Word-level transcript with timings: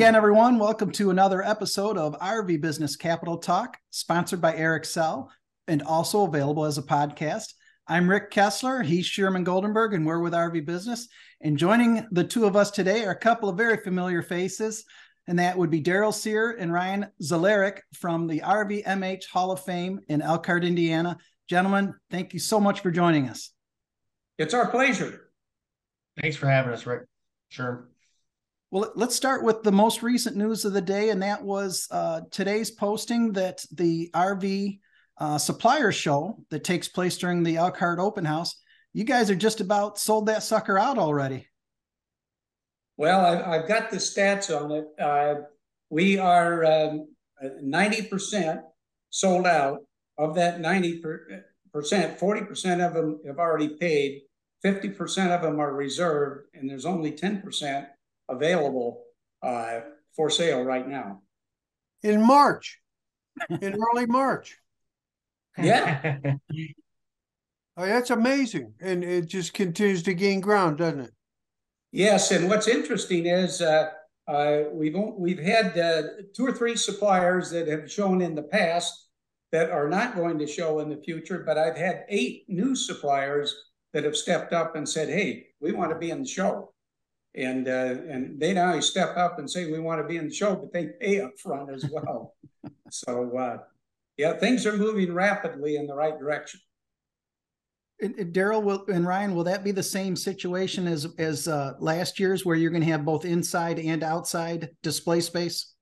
Hi 0.00 0.04
again, 0.04 0.16
everyone. 0.16 0.58
Welcome 0.58 0.92
to 0.92 1.10
another 1.10 1.42
episode 1.42 1.98
of 1.98 2.18
RV 2.20 2.62
Business 2.62 2.96
Capitol 2.96 3.36
Talk, 3.36 3.76
sponsored 3.90 4.40
by 4.40 4.54
Airxcel 4.54 5.28
and 5.68 5.82
also 5.82 6.24
available 6.24 6.64
as 6.64 6.78
a 6.78 6.82
podcast. 6.82 7.52
I'm 7.86 8.08
Rick 8.08 8.30
Kessler. 8.30 8.82
He's 8.82 9.04
Sherman 9.04 9.44
Goldenberg, 9.44 9.94
and 9.94 10.06
we're 10.06 10.20
with 10.20 10.32
RV 10.32 10.64
Business. 10.64 11.06
And 11.42 11.58
joining 11.58 12.06
the 12.12 12.24
two 12.24 12.46
of 12.46 12.56
us 12.56 12.70
today 12.70 13.04
are 13.04 13.10
a 13.10 13.18
couple 13.18 13.50
of 13.50 13.58
very 13.58 13.76
familiar 13.76 14.22
faces, 14.22 14.86
and 15.26 15.38
that 15.38 15.58
would 15.58 15.68
be 15.68 15.82
Darryl 15.82 16.14
Searer 16.14 16.52
and 16.52 16.72
Ryan 16.72 17.08
Szklarek 17.22 17.80
from 17.92 18.26
the 18.26 18.40
RVMH 18.40 19.26
Hall 19.26 19.52
of 19.52 19.62
Fame 19.62 20.00
in 20.08 20.22
Elkhart, 20.22 20.64
Indiana. 20.64 21.18
Gentlemen, 21.46 21.92
thank 22.10 22.32
you 22.32 22.40
so 22.40 22.58
much 22.58 22.80
for 22.80 22.90
joining 22.90 23.28
us. 23.28 23.50
It's 24.38 24.54
our 24.54 24.70
pleasure. 24.70 25.28
Thanks 26.18 26.38
for 26.38 26.46
having 26.48 26.72
us, 26.72 26.86
Rick. 26.86 27.02
Sure. 27.50 27.89
Well, 28.72 28.92
let's 28.94 29.16
start 29.16 29.42
with 29.42 29.64
the 29.64 29.72
most 29.72 30.00
recent 30.00 30.36
news 30.36 30.64
of 30.64 30.72
the 30.72 30.80
day, 30.80 31.10
and 31.10 31.20
that 31.24 31.42
was 31.42 31.88
uh, 31.90 32.20
today's 32.30 32.70
posting 32.70 33.32
that 33.32 33.64
the 33.72 34.10
RV 34.14 34.78
uh, 35.18 35.38
supplier 35.38 35.90
show 35.90 36.38
that 36.50 36.62
takes 36.62 36.86
place 36.86 37.18
during 37.18 37.42
the 37.42 37.56
Elkhart 37.56 37.98
Open 37.98 38.24
House. 38.24 38.62
You 38.92 39.02
guys 39.02 39.28
are 39.28 39.34
just 39.34 39.60
about 39.60 39.98
sold 39.98 40.26
that 40.26 40.44
sucker 40.44 40.78
out 40.78 40.98
already. 40.98 41.48
Well, 42.96 43.26
I, 43.26 43.56
have 43.56 43.66
got 43.66 43.90
the 43.90 43.96
stats 43.96 44.56
on 44.56 44.70
it. 44.70 44.86
Uh, 45.00 45.46
we 45.88 46.18
are 46.18 46.64
um, 46.64 47.08
90% 47.42 48.62
sold 49.10 49.46
out. 49.48 49.80
Of 50.16 50.34
that 50.34 50.60
90%, 50.60 51.00
40% 51.74 52.86
of 52.86 52.92
them 52.92 53.20
have 53.26 53.38
already 53.38 53.70
paid, 53.70 54.20
50% 54.62 55.34
of 55.34 55.40
them 55.40 55.58
are 55.58 55.74
reserved, 55.74 56.48
and 56.52 56.68
there's 56.68 56.84
only 56.84 57.10
10% 57.10 57.86
available 58.30 59.02
uh, 59.42 59.80
for 60.14 60.30
sale 60.30 60.62
right 60.62 60.88
now. 60.88 61.22
In 62.02 62.24
March, 62.26 62.78
in 63.48 63.76
early 63.94 64.06
March. 64.06 64.56
Yeah. 65.58 66.18
oh, 67.76 67.86
that's 67.86 68.10
amazing. 68.10 68.74
And 68.80 69.04
it 69.04 69.26
just 69.26 69.52
continues 69.52 70.02
to 70.04 70.14
gain 70.14 70.40
ground, 70.40 70.78
doesn't 70.78 71.00
it? 71.00 71.12
Yes. 71.92 72.30
And 72.30 72.48
what's 72.48 72.68
interesting 72.68 73.26
is 73.26 73.60
uh, 73.60 73.90
uh, 74.28 74.62
we've, 74.72 74.96
we've 75.16 75.42
had 75.42 75.76
uh, 75.76 76.02
two 76.34 76.46
or 76.46 76.52
three 76.52 76.76
suppliers 76.76 77.50
that 77.50 77.66
have 77.66 77.90
shown 77.90 78.22
in 78.22 78.34
the 78.34 78.42
past 78.42 79.08
that 79.52 79.70
are 79.70 79.88
not 79.88 80.14
going 80.14 80.38
to 80.38 80.46
show 80.46 80.78
in 80.78 80.88
the 80.88 81.02
future, 81.02 81.42
but 81.44 81.58
I've 81.58 81.76
had 81.76 82.04
eight 82.08 82.44
new 82.48 82.76
suppliers 82.76 83.54
that 83.92 84.04
have 84.04 84.16
stepped 84.16 84.52
up 84.52 84.76
and 84.76 84.88
said, 84.88 85.08
hey, 85.08 85.48
we 85.60 85.72
want 85.72 85.90
to 85.90 85.98
be 85.98 86.10
in 86.10 86.22
the 86.22 86.28
show. 86.28 86.72
And 87.34 87.68
uh, 87.68 87.96
and 88.08 88.40
they 88.40 88.54
now 88.54 88.78
step 88.80 89.16
up 89.16 89.38
and 89.38 89.48
say 89.48 89.70
we 89.70 89.78
want 89.78 90.00
to 90.00 90.08
be 90.08 90.16
in 90.16 90.28
the 90.28 90.34
show, 90.34 90.56
but 90.56 90.72
they 90.72 90.88
pay 91.00 91.20
up 91.20 91.38
front 91.38 91.70
as 91.70 91.88
well. 91.90 92.34
so 92.90 93.36
uh, 93.38 93.58
yeah, 94.16 94.32
things 94.32 94.66
are 94.66 94.76
moving 94.76 95.14
rapidly 95.14 95.76
in 95.76 95.86
the 95.86 95.94
right 95.94 96.18
direction. 96.18 96.60
Darryl 98.02 98.62
will 98.62 98.84
and 98.92 99.06
Ryan, 99.06 99.34
will 99.34 99.44
that 99.44 99.62
be 99.62 99.72
the 99.72 99.82
same 99.82 100.16
situation 100.16 100.86
as 100.86 101.06
as 101.18 101.46
uh, 101.46 101.74
last 101.78 102.18
year's, 102.18 102.44
where 102.44 102.56
you're 102.56 102.70
going 102.70 102.82
to 102.82 102.90
have 102.90 103.04
both 103.04 103.24
inside 103.24 103.78
and 103.78 104.02
outside 104.02 104.70
display 104.82 105.20
space? 105.20 105.74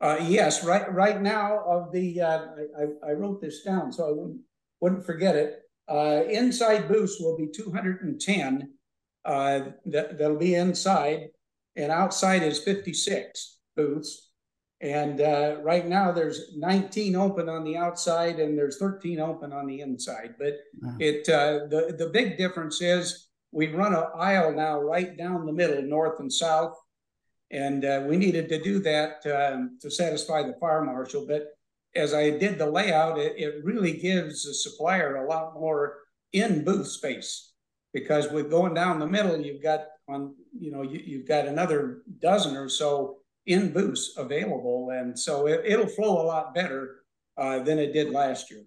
Uh, 0.00 0.18
yes, 0.20 0.64
right. 0.64 0.92
Right 0.92 1.22
now, 1.22 1.60
of 1.66 1.92
the 1.92 2.20
uh, 2.20 2.46
I, 2.78 3.10
I, 3.10 3.12
wrote 3.12 3.40
this 3.40 3.62
down 3.62 3.92
so 3.92 4.08
I 4.08 4.12
wouldn't 4.12 4.40
wouldn't 4.80 5.06
forget 5.06 5.36
it. 5.36 5.60
Uh, 5.88 6.24
inside 6.28 6.88
booths 6.88 7.16
will 7.20 7.36
be 7.36 7.46
210. 7.46 8.70
Uh, 9.24 9.70
that 9.86 10.18
that'll 10.18 10.36
be 10.36 10.54
inside, 10.54 11.28
and 11.76 11.90
outside 11.90 12.42
is 12.42 12.58
56 12.58 13.58
booths. 13.76 14.30
And 14.80 15.20
uh, 15.20 15.56
right 15.62 15.86
now 15.86 16.12
there's 16.12 16.54
19 16.56 17.16
open 17.16 17.48
on 17.48 17.64
the 17.64 17.76
outside 17.76 18.38
and 18.38 18.58
there's 18.58 18.76
13 18.76 19.18
open 19.18 19.50
on 19.52 19.66
the 19.66 19.80
inside. 19.80 20.34
But 20.38 20.58
wow. 20.82 20.96
it 20.98 21.26
uh, 21.28 21.66
the 21.70 21.94
the 21.98 22.10
big 22.12 22.36
difference 22.36 22.82
is 22.82 23.28
we 23.50 23.68
run 23.68 23.94
an 23.94 24.04
aisle 24.14 24.52
now 24.52 24.78
right 24.78 25.16
down 25.16 25.46
the 25.46 25.52
middle, 25.52 25.80
north 25.82 26.20
and 26.20 26.30
south, 26.30 26.76
and 27.50 27.84
uh, 27.84 28.04
we 28.06 28.18
needed 28.18 28.48
to 28.50 28.62
do 28.62 28.78
that 28.80 29.24
um, 29.26 29.78
to 29.80 29.90
satisfy 29.90 30.42
the 30.42 30.56
fire 30.60 30.84
marshal. 30.84 31.24
But 31.26 31.46
as 31.94 32.12
I 32.12 32.30
did 32.30 32.58
the 32.58 32.66
layout, 32.66 33.18
it, 33.18 33.38
it 33.38 33.64
really 33.64 33.96
gives 33.96 34.44
the 34.44 34.52
supplier 34.52 35.16
a 35.16 35.28
lot 35.28 35.54
more 35.54 35.98
in 36.32 36.64
booth 36.64 36.88
space 36.88 37.53
because 37.94 38.30
with 38.30 38.50
going 38.50 38.74
down 38.74 38.98
the 38.98 39.06
middle, 39.06 39.40
you've 39.40 39.62
got 39.62 39.86
on 40.08 40.34
you 40.52 40.70
know 40.70 40.82
you, 40.82 41.00
you've 41.02 41.26
got 41.26 41.46
another 41.46 42.02
dozen 42.20 42.56
or 42.56 42.68
so 42.68 43.18
in 43.46 43.72
booths 43.72 44.14
available, 44.18 44.90
and 44.90 45.18
so 45.18 45.46
it, 45.46 45.78
will 45.78 45.86
flow 45.86 46.20
a 46.20 46.26
lot 46.26 46.54
better 46.54 47.04
uh, 47.38 47.60
than 47.60 47.78
it 47.78 47.92
did 47.92 48.10
last 48.10 48.50
year. 48.50 48.64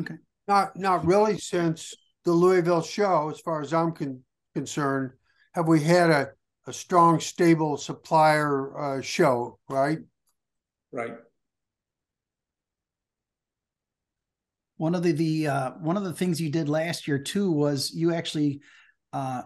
Okay. 0.00 0.16
Not 0.48 0.76
not 0.76 1.04
really 1.04 1.38
since 1.38 1.94
the 2.24 2.32
Louisville 2.32 2.82
show, 2.82 3.30
as 3.30 3.40
far 3.40 3.60
as 3.60 3.72
I'm 3.72 3.92
con- 3.92 4.24
concerned. 4.54 5.12
Have 5.54 5.68
we 5.68 5.80
had 5.80 6.10
a, 6.10 6.30
a 6.66 6.72
strong, 6.72 7.20
stable 7.20 7.76
supplier 7.76 8.76
uh, 8.76 9.02
show? 9.02 9.58
Right. 9.68 9.98
Right. 10.92 11.16
One 14.82 14.96
of 14.96 15.04
the 15.04 15.12
the 15.12 15.46
uh, 15.46 15.70
one 15.78 15.96
of 15.96 16.02
the 16.02 16.12
things 16.12 16.40
you 16.40 16.50
did 16.50 16.68
last 16.68 17.06
year 17.06 17.16
too 17.16 17.52
was 17.52 17.92
you 17.94 18.12
actually 18.12 18.62
uh, 19.12 19.42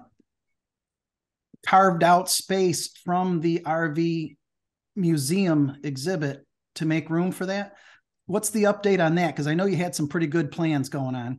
carved 1.66 2.02
out 2.02 2.30
space 2.30 2.96
from 3.04 3.42
the 3.42 3.60
RV 3.66 4.34
museum 4.96 5.76
exhibit 5.84 6.46
to 6.76 6.86
make 6.86 7.10
room 7.10 7.32
for 7.32 7.44
that. 7.44 7.74
What's 8.24 8.48
the 8.48 8.62
update 8.62 9.04
on 9.04 9.16
that? 9.16 9.34
Because 9.34 9.46
I 9.46 9.52
know 9.52 9.66
you 9.66 9.76
had 9.76 9.94
some 9.94 10.08
pretty 10.08 10.26
good 10.26 10.50
plans 10.50 10.88
going 10.88 11.14
on. 11.14 11.38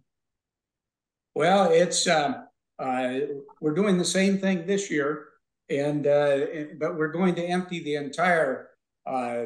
Well, 1.34 1.72
it's 1.72 2.06
uh, 2.06 2.44
uh, 2.78 3.14
we're 3.62 3.74
doing 3.74 3.98
the 3.98 4.06
same 4.06 4.38
thing 4.38 4.68
this 4.68 4.92
year, 4.92 5.26
and 5.72 6.06
uh, 6.06 6.38
but 6.80 6.98
we're 6.98 7.12
going 7.12 7.34
to 7.34 7.44
empty 7.44 7.84
the 7.84 7.96
entire 7.96 8.70
uh, 9.08 9.46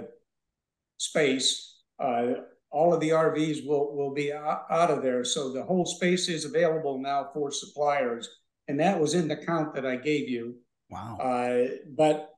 space. 0.97 1.77
Uh, 1.97 2.33
all 2.71 2.93
of 2.93 3.01
the 3.01 3.09
RVs 3.09 3.65
will 3.65 3.95
will 3.95 4.13
be 4.13 4.33
out 4.33 4.65
of 4.69 5.03
there, 5.03 5.23
so 5.23 5.51
the 5.51 5.63
whole 5.63 5.85
space 5.85 6.29
is 6.29 6.45
available 6.45 6.97
now 6.97 7.29
for 7.33 7.51
suppliers, 7.51 8.29
and 8.67 8.79
that 8.79 8.99
was 8.99 9.13
in 9.13 9.27
the 9.27 9.35
count 9.35 9.75
that 9.75 9.85
I 9.85 9.97
gave 9.97 10.29
you. 10.29 10.55
Wow. 10.89 11.17
Uh, 11.17 11.67
but 11.95 12.29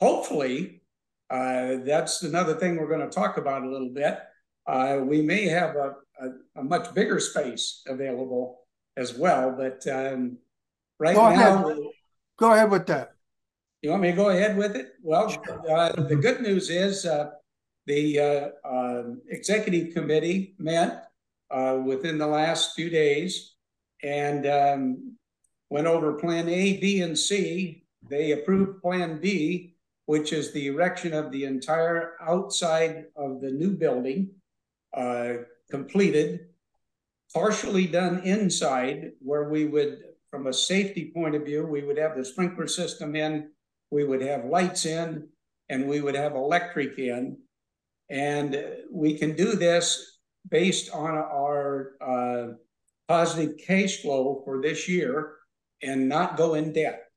hopefully, 0.00 0.82
uh, 1.30 1.76
that's 1.84 2.22
another 2.22 2.54
thing 2.54 2.76
we're 2.76 2.88
going 2.88 3.08
to 3.08 3.14
talk 3.14 3.38
about 3.38 3.62
a 3.62 3.68
little 3.70 3.90
bit. 3.90 4.18
Uh, 4.66 5.00
we 5.02 5.22
may 5.22 5.46
have 5.46 5.76
a, 5.76 5.94
a, 6.20 6.60
a, 6.60 6.62
much 6.62 6.94
bigger 6.94 7.18
space 7.18 7.82
available 7.86 8.60
as 8.96 9.14
well, 9.14 9.50
but 9.56 9.84
um, 9.88 10.38
right 10.98 11.16
go 11.16 11.34
now, 11.34 11.68
ahead. 11.68 11.82
go 12.38 12.52
ahead 12.52 12.70
with 12.70 12.86
that. 12.86 13.14
You 13.80 13.90
want 13.90 14.02
me 14.02 14.10
to 14.10 14.16
go 14.16 14.28
ahead 14.28 14.56
with 14.56 14.76
it? 14.76 14.92
Well, 15.02 15.34
uh, 15.68 15.92
the 16.02 16.16
good 16.16 16.40
news 16.42 16.70
is 16.70 17.04
uh, 17.04 17.30
the 17.86 18.18
uh, 18.18 18.48
um, 18.64 19.20
executive 19.28 19.94
committee 19.94 20.54
met 20.58 21.08
uh, 21.50 21.78
within 21.84 22.18
the 22.18 22.26
last 22.26 22.74
few 22.74 22.88
days 22.88 23.54
and 24.02 24.46
um, 24.46 25.16
went 25.70 25.86
over 25.86 26.14
Plan 26.14 26.48
A, 26.48 26.78
B, 26.78 27.00
and 27.00 27.18
C. 27.18 27.84
They 28.08 28.32
approved 28.32 28.82
Plan 28.82 29.20
B, 29.20 29.74
which 30.06 30.32
is 30.32 30.52
the 30.52 30.66
erection 30.68 31.14
of 31.14 31.30
the 31.30 31.44
entire 31.44 32.14
outside 32.20 33.06
of 33.16 33.40
the 33.40 33.50
new 33.50 33.70
building, 33.70 34.30
uh, 34.96 35.34
completed, 35.70 36.48
partially 37.32 37.86
done 37.86 38.20
inside, 38.24 39.12
where 39.20 39.48
we 39.48 39.64
would, 39.64 40.02
from 40.30 40.46
a 40.46 40.52
safety 40.52 41.10
point 41.14 41.34
of 41.34 41.44
view, 41.44 41.64
we 41.64 41.82
would 41.82 41.98
have 41.98 42.16
the 42.16 42.24
sprinkler 42.24 42.66
system 42.66 43.16
in, 43.16 43.50
we 43.90 44.04
would 44.04 44.22
have 44.22 44.44
lights 44.44 44.84
in, 44.86 45.28
and 45.68 45.88
we 45.88 46.00
would 46.00 46.14
have 46.14 46.34
electric 46.34 46.98
in. 46.98 47.38
And 48.10 48.62
we 48.90 49.18
can 49.18 49.34
do 49.34 49.54
this 49.54 50.18
based 50.48 50.90
on 50.92 51.10
our 51.10 51.92
uh, 52.00 52.54
positive 53.08 53.58
cash 53.58 54.02
flow 54.02 54.42
for 54.44 54.60
this 54.60 54.88
year 54.88 55.36
and 55.82 56.08
not 56.08 56.36
go 56.36 56.54
in 56.54 56.72
debt 56.72 57.12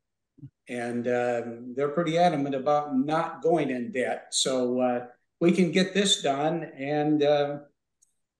and 0.68 1.08
um, 1.08 1.74
they're 1.76 1.90
pretty 1.90 2.18
adamant 2.18 2.56
about 2.56 2.98
not 2.98 3.42
going 3.42 3.70
in 3.70 3.92
debt. 3.92 4.28
So 4.32 4.80
uh, 4.80 5.06
we 5.40 5.52
can 5.52 5.72
get 5.72 5.94
this 5.94 6.22
done. 6.22 6.64
And 6.78 7.22
uh, 7.22 7.58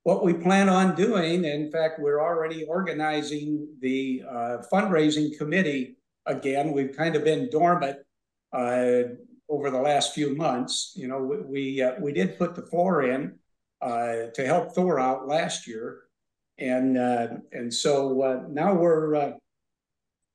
what 0.04 0.24
we 0.24 0.34
plan 0.34 0.70
on 0.70 0.96
doing, 0.96 1.46
in 1.46 1.72
fact, 1.72 2.00
we're 2.00 2.22
already 2.22 2.64
organizing 2.64 3.68
the 3.80 4.24
uh, 4.28 4.58
fundraising 4.72 5.38
committee 5.38 5.98
again. 6.26 6.72
We've 6.72 6.96
kind 6.96 7.16
of 7.16 7.24
been 7.24 7.50
dormant 7.50 8.00
uh, 8.52 9.04
over 9.50 9.70
the 9.70 9.82
last 9.82 10.14
few 10.14 10.36
months. 10.36 10.94
You 10.96 11.08
know, 11.08 11.20
we 11.20 11.38
we, 11.38 11.82
uh, 11.82 11.94
we 12.00 12.12
did 12.12 12.38
put 12.38 12.56
the 12.56 12.66
floor 12.66 13.04
in 13.04 13.38
uh, 13.82 14.28
to 14.34 14.46
help 14.46 14.74
Thor 14.74 15.00
out 15.00 15.28
last 15.28 15.68
year, 15.68 16.04
and 16.58 16.98
and 16.98 17.74
so 17.74 18.48
now 18.50 18.74
we're 18.74 19.36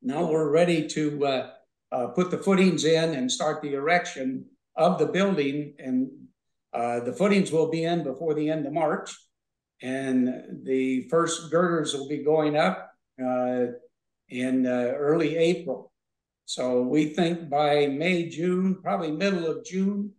now 0.02 0.30
we're 0.30 0.50
ready 0.50 0.86
to 0.88 1.48
uh, 1.92 2.08
put 2.08 2.30
the 2.30 2.38
footings 2.38 2.84
in 2.84 3.14
and 3.14 3.30
start 3.30 3.62
the 3.62 3.74
erection 3.74 4.44
of 4.76 4.98
the 4.98 5.06
building. 5.06 5.74
And 5.78 6.10
uh, 6.72 7.00
the 7.00 7.12
footings 7.12 7.50
will 7.50 7.68
be 7.68 7.84
in 7.84 8.04
before 8.04 8.34
the 8.34 8.48
end 8.48 8.66
of 8.66 8.72
March. 8.72 9.14
And 9.82 10.62
the 10.64 11.08
first 11.08 11.50
girders 11.50 11.94
will 11.94 12.08
be 12.08 12.22
going 12.22 12.56
up 12.56 12.92
uh, 13.22 13.66
in 14.28 14.66
uh, 14.66 14.92
early 14.96 15.36
April. 15.36 15.89
So 16.50 16.82
we 16.82 17.10
think 17.10 17.48
by 17.48 17.86
May, 17.86 18.28
June, 18.28 18.74
probably 18.82 19.12
middle 19.12 19.46
of 19.46 19.64
June, 19.64 20.10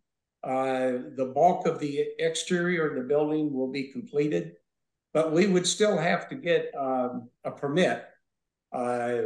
uh, 0.45 0.91
the 1.17 1.29
bulk 1.35 1.67
of 1.67 1.77
the 1.77 2.05
exterior 2.19 2.87
of 2.87 2.95
the 2.95 3.05
building 3.05 3.51
will 3.51 3.69
be 3.69 3.91
completed. 3.91 4.53
But 5.13 5.33
we 5.33 5.47
would 5.47 5.67
still 5.67 5.97
have 5.97 6.29
to 6.29 6.35
get 6.35 6.71
um, 6.73 7.29
a 7.43 7.51
permit 7.51 8.05
uh, 8.71 9.23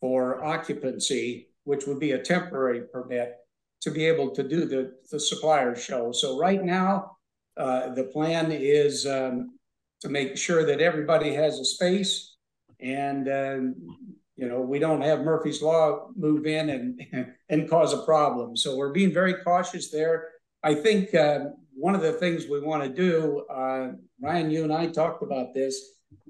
for 0.00 0.42
occupancy, 0.42 1.50
which 1.64 1.86
would 1.86 2.00
be 2.00 2.12
a 2.12 2.18
temporary 2.18 2.84
permit 2.90 3.34
to 3.82 3.90
be 3.90 4.06
able 4.06 4.30
to 4.30 4.42
do 4.42 4.64
the, 4.64 4.94
the 5.12 5.20
supplier 5.20 5.76
show. 5.76 6.12
So 6.12 6.38
right 6.38 6.64
now, 6.64 7.18
uh, 7.58 7.90
the 7.92 8.04
plan 8.04 8.52
is 8.52 9.04
um, 9.04 9.58
to 10.00 10.08
make 10.08 10.38
sure 10.38 10.64
that 10.64 10.80
everybody 10.80 11.34
has 11.34 11.58
a 11.58 11.64
space 11.66 12.36
and, 12.80 13.28
um, 13.28 14.15
you 14.36 14.48
know, 14.48 14.60
we 14.60 14.78
don't 14.78 15.00
have 15.00 15.20
Murphy's 15.20 15.62
Law 15.62 16.08
move 16.14 16.46
in 16.46 16.70
and, 16.70 17.34
and 17.48 17.68
cause 17.68 17.92
a 17.92 18.02
problem. 18.02 18.56
So 18.56 18.76
we're 18.76 18.92
being 18.92 19.12
very 19.12 19.34
cautious 19.34 19.90
there. 19.90 20.28
I 20.62 20.74
think 20.74 21.14
uh, 21.14 21.46
one 21.74 21.94
of 21.94 22.02
the 22.02 22.12
things 22.12 22.46
we 22.46 22.60
want 22.60 22.82
to 22.82 22.88
do, 22.88 23.46
uh, 23.50 23.92
Ryan, 24.20 24.50
you 24.50 24.64
and 24.64 24.72
I 24.72 24.86
talked 24.88 25.22
about 25.22 25.54
this, 25.54 25.80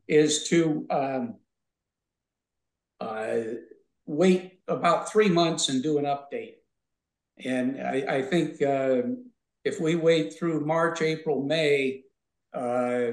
is 0.09 0.49
to 0.49 0.87
um, 0.91 1.35
uh, 3.01 3.39
wait 4.07 4.61
about 4.69 5.11
three 5.11 5.29
months 5.29 5.69
and 5.69 5.83
do 5.83 5.99
an 5.99 6.05
update. 6.05 6.55
And 7.45 7.81
I, 7.81 8.05
I 8.09 8.23
think 8.23 8.63
uh, 8.63 9.03
if 9.65 9.81
we 9.81 9.97
wait 9.97 10.35
through 10.35 10.65
March, 10.65 11.03
April, 11.03 11.43
May, 11.43 12.03
uh, 12.55 13.09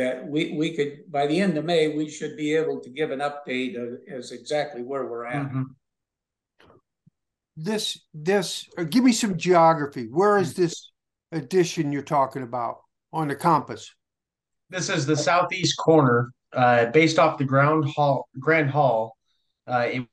that 0.00 0.26
we, 0.26 0.52
we 0.52 0.74
could, 0.74 1.10
by 1.10 1.26
the 1.26 1.38
end 1.38 1.56
of 1.58 1.64
May, 1.64 1.94
we 1.94 2.08
should 2.08 2.36
be 2.36 2.54
able 2.54 2.80
to 2.80 2.88
give 2.88 3.10
an 3.10 3.20
update 3.20 3.76
as 4.10 4.32
exactly 4.32 4.82
where 4.82 5.06
we're 5.06 5.26
at. 5.26 5.50
Mhm. 5.50 5.66
This, 7.56 8.00
this, 8.14 8.66
uh, 8.78 8.84
give 8.84 9.04
me 9.04 9.12
some 9.12 9.36
geography. 9.36 10.06
Where 10.06 10.38
is 10.38 10.54
this 10.54 10.90
addition 11.32 11.92
you're 11.92 12.02
talking 12.02 12.42
about 12.42 12.80
on 13.12 13.28
the 13.28 13.36
compass? 13.36 13.94
This 14.70 14.88
is 14.88 15.04
the 15.04 15.16
southeast 15.16 15.76
corner, 15.76 16.32
uh, 16.54 16.86
based 16.86 17.18
off 17.18 17.36
the 17.36 17.44
ground 17.44 17.84
hall, 17.90 18.28
grand 18.38 18.70
hall, 18.70 19.16
uh, 19.66 19.88
in 19.92 20.08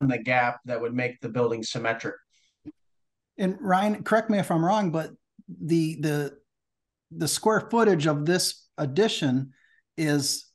the 0.00 0.18
gap 0.18 0.60
that 0.64 0.80
would 0.80 0.94
make 0.94 1.20
the 1.20 1.28
building 1.28 1.62
symmetric. 1.62 2.14
And 3.36 3.56
Ryan, 3.60 4.02
correct 4.02 4.30
me 4.30 4.38
if 4.38 4.50
I'm 4.50 4.64
wrong, 4.64 4.90
but 4.90 5.10
the 5.48 5.96
the 6.00 6.38
the 7.10 7.28
square 7.28 7.68
footage 7.70 8.06
of 8.06 8.24
this 8.26 8.67
addition 8.78 9.52
is 9.96 10.46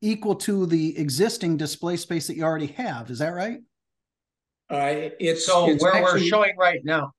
equal 0.00 0.34
to 0.34 0.66
the 0.66 0.98
existing 0.98 1.56
display 1.56 1.96
space 1.96 2.26
that 2.26 2.36
you 2.36 2.44
already 2.44 2.66
have. 2.66 3.10
Is 3.10 3.18
that 3.18 3.34
right? 3.34 3.60
Uh, 4.70 5.10
it's 5.20 5.46
So 5.46 5.68
it's 5.68 5.82
where 5.82 6.02
we're 6.02 6.18
showing 6.18 6.56
right 6.56 6.80
now, 6.84 7.12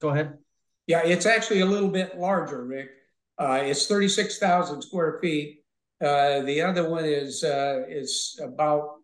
go 0.00 0.10
ahead. 0.10 0.38
Yeah, 0.86 1.02
it's 1.04 1.26
actually 1.26 1.60
a 1.60 1.66
little 1.66 1.88
bit 1.88 2.18
larger, 2.18 2.64
Rick. 2.64 2.90
Uh, 3.38 3.60
it's 3.62 3.86
thirty-six 3.86 4.38
thousand 4.38 4.82
square 4.82 5.18
feet. 5.20 5.64
Uh, 6.00 6.42
the 6.42 6.60
other 6.60 6.88
one 6.88 7.04
is, 7.04 7.44
uh, 7.44 7.84
is 7.88 8.38
about 8.42 8.96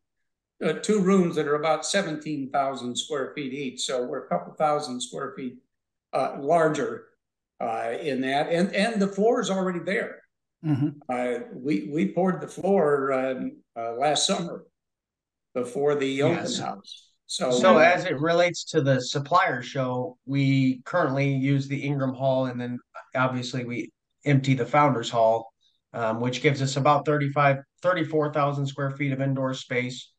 uh, 0.64 0.72
two 0.74 1.00
rooms 1.00 1.36
that 1.36 1.46
are 1.46 1.56
about 1.56 1.86
seventeen 1.86 2.50
thousand 2.50 2.96
square 2.96 3.32
feet 3.34 3.52
each. 3.52 3.82
So 3.82 4.04
we're 4.06 4.26
a 4.26 4.28
couple 4.28 4.52
thousand 4.54 5.00
square 5.00 5.32
feet 5.36 5.58
uh, 6.12 6.36
larger 6.40 7.06
uh, 7.60 7.94
in 8.00 8.20
that, 8.22 8.48
and 8.50 8.74
and 8.74 9.00
the 9.00 9.08
floor 9.08 9.40
is 9.40 9.50
already 9.50 9.80
there. 9.80 10.22
Mhm. 10.64 10.96
Uh, 11.08 11.44
we 11.54 11.88
we 11.92 12.12
poured 12.12 12.40
the 12.40 12.48
floor 12.48 13.12
um, 13.12 13.62
uh, 13.76 13.92
last 13.92 14.26
summer 14.26 14.64
before 15.54 15.94
the 15.94 16.22
open 16.22 16.52
house. 16.54 17.10
So 17.26 17.50
So 17.50 17.78
as 17.78 18.04
it 18.06 18.18
relates 18.18 18.64
to 18.70 18.80
the 18.80 19.00
supplier 19.00 19.62
show, 19.62 20.18
we 20.26 20.80
currently 20.84 21.32
use 21.32 21.68
the 21.68 21.80
Ingram 21.80 22.14
Hall 22.14 22.46
and 22.46 22.60
then 22.60 22.78
obviously 23.14 23.64
we 23.64 23.92
empty 24.24 24.54
the 24.54 24.66
Founders 24.66 25.10
Hall, 25.10 25.52
um, 25.92 26.20
which 26.20 26.42
gives 26.42 26.60
us 26.62 26.76
about 26.76 27.04
35, 27.04 27.58
34,000 27.82 28.66
square 28.66 28.90
feet 28.90 29.12
of 29.12 29.20
indoor 29.20 29.54
space. 29.54 30.10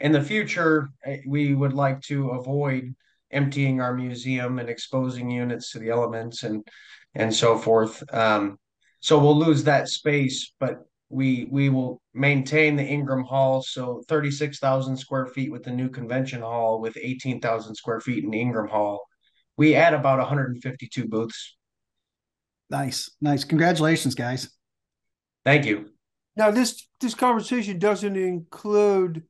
In 0.00 0.12
the 0.12 0.22
future, 0.22 0.90
eh, 1.04 1.18
we 1.26 1.54
would 1.54 1.72
like 1.72 2.00
to 2.02 2.30
avoid 2.30 2.94
emptying 3.30 3.80
our 3.80 3.94
museum 3.94 4.58
and 4.58 4.68
exposing 4.68 5.30
units 5.30 5.72
to 5.72 5.78
the 5.78 5.90
elements 5.90 6.42
and 6.42 6.66
and 7.14 7.34
so 7.34 7.56
forth. 7.56 8.02
Um, 8.12 8.58
so 9.00 9.18
we'll 9.18 9.38
lose 9.38 9.64
that 9.64 9.88
space, 9.88 10.52
but 10.60 10.80
we 11.10 11.48
we 11.50 11.70
will 11.70 12.00
maintain 12.12 12.76
the 12.76 12.84
Ingram 12.84 13.24
Hall, 13.24 13.62
so 13.62 14.02
thirty-six 14.08 14.58
thousand 14.58 14.96
square 14.96 15.26
feet 15.26 15.50
with 15.50 15.62
the 15.62 15.70
new 15.70 15.88
convention 15.88 16.42
hall 16.42 16.80
with 16.80 16.96
eighteen 17.00 17.40
thousand 17.40 17.74
square 17.74 18.00
feet 18.00 18.24
in 18.24 18.34
Ingram 18.34 18.68
Hall. 18.68 19.06
We 19.56 19.74
add 19.74 19.94
about 19.94 20.26
hundred 20.26 20.52
and 20.52 20.62
fifty-two 20.62 21.08
booths. 21.08 21.56
Nice, 22.70 23.10
nice. 23.20 23.44
Congratulations, 23.44 24.14
guys. 24.14 24.50
Thank 25.44 25.64
you. 25.64 25.86
Now, 26.36 26.50
this, 26.50 26.86
this 27.00 27.14
conversation 27.14 27.78
doesn't 27.78 28.14
include 28.14 29.22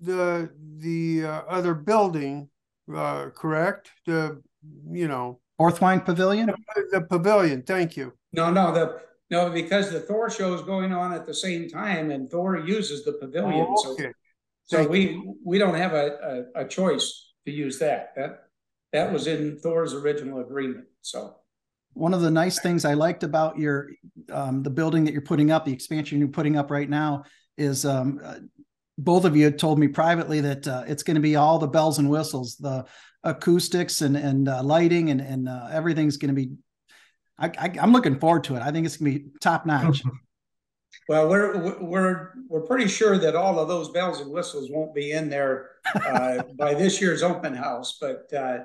the, 0.00 0.50
the 0.78 1.24
uh, 1.24 1.42
other 1.48 1.74
building, 1.74 2.48
uh, 2.94 3.30
correct? 3.34 3.90
The, 4.06 4.40
you 4.88 5.08
know, 5.08 5.40
Orthwine 5.58 6.04
Pavilion. 6.04 6.52
the 6.92 7.00
pavilion, 7.02 7.62
thank 7.62 7.96
you. 7.96 8.12
No, 8.32 8.50
no, 8.50 8.72
the, 8.72 9.00
no, 9.30 9.50
because 9.50 9.90
the 9.90 10.00
Thor 10.00 10.28
show 10.30 10.54
is 10.54 10.62
going 10.62 10.92
on 10.92 11.12
at 11.12 11.26
the 11.26 11.34
same 11.34 11.68
time 11.68 12.10
and 12.10 12.30
Thor 12.30 12.58
uses 12.58 13.04
the 13.04 13.14
pavilion, 13.14 13.66
Oh, 13.68 13.82
so, 13.82 13.92
okay. 13.92 14.12
so 14.64 14.76
Thank 14.78 14.90
we, 14.90 15.32
we 15.44 15.58
don't 15.58 15.74
have 15.74 15.92
a, 15.94 16.46
a, 16.54 16.62
a 16.62 16.68
choice 16.68 17.32
to 17.46 17.52
use 17.52 17.78
that. 17.78 18.12
That, 18.16 18.44
that 18.92 19.12
was 19.12 19.26
in 19.26 19.58
Thor's 19.58 19.94
original 19.94 20.40
agreement, 20.40 20.86
so. 21.00 21.36
One 21.94 22.12
of 22.12 22.20
the 22.20 22.30
nice 22.30 22.60
things 22.60 22.84
I 22.84 22.92
liked 22.92 23.22
about 23.22 23.58
your 23.58 23.88
um, 24.30 24.62
the 24.62 24.68
building 24.68 25.04
that 25.04 25.12
you're 25.12 25.22
putting 25.22 25.50
up, 25.50 25.64
the 25.64 25.72
expansion 25.72 26.18
you're 26.18 26.28
putting 26.28 26.58
up 26.58 26.70
right 26.70 26.90
now, 26.90 27.24
is 27.56 27.86
um, 27.86 28.20
uh, 28.22 28.34
both 28.98 29.24
of 29.24 29.34
you 29.34 29.44
had 29.44 29.58
told 29.58 29.78
me 29.78 29.88
privately 29.88 30.42
that 30.42 30.68
uh, 30.68 30.84
it's 30.86 31.02
going 31.02 31.14
to 31.14 31.22
be 31.22 31.36
all 31.36 31.58
the 31.58 31.66
bells 31.66 31.98
and 31.98 32.10
whistles, 32.10 32.56
the 32.56 32.84
acoustics 33.24 34.02
and 34.02 34.16
and 34.16 34.48
uh, 34.48 34.62
lighting 34.62 35.10
and 35.10 35.20
and 35.20 35.48
uh, 35.48 35.68
everything's 35.72 36.16
going 36.16 36.34
to 36.34 36.46
be. 36.46 36.52
I, 37.38 37.48
I, 37.48 37.74
I'm 37.80 37.92
looking 37.92 38.18
forward 38.18 38.44
to 38.44 38.56
it. 38.56 38.62
I 38.62 38.70
think 38.70 38.86
it's 38.86 38.96
going 38.96 39.12
to 39.12 39.18
be 39.18 39.26
top 39.40 39.66
notch. 39.66 40.02
Well, 41.08 41.28
we're, 41.28 41.78
we're, 41.80 42.32
we're 42.48 42.62
pretty 42.62 42.88
sure 42.88 43.16
that 43.18 43.36
all 43.36 43.60
of 43.60 43.68
those 43.68 43.90
bells 43.90 44.20
and 44.20 44.30
whistles 44.30 44.70
won't 44.70 44.94
be 44.94 45.12
in 45.12 45.28
there, 45.28 45.70
uh, 45.94 46.42
by 46.58 46.74
this 46.74 47.00
year's 47.00 47.22
open 47.22 47.54
house, 47.54 47.98
but, 48.00 48.32
uh, 48.32 48.64